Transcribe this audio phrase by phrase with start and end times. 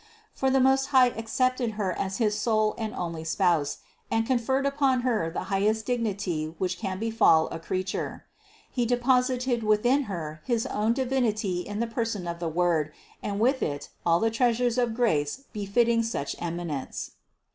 [0.33, 3.77] For the Most High accepted Her as his sole and only Spouse
[4.09, 8.25] and conferred upon Her the highest dignity which can befall a creature;
[8.71, 12.91] He deposited within Her his own Divinity in the person of the Word
[13.21, 17.11] and with it all the treasures of grace befitting such eminence.